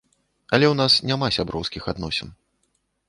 [0.57, 2.35] Але ў нас няма сяброўскіх адносін.